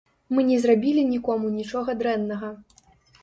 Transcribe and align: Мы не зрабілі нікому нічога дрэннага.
Мы 0.35 0.43
не 0.45 0.55
зрабілі 0.63 1.03
нікому 1.09 1.51
нічога 1.57 1.95
дрэннага. 2.01 2.49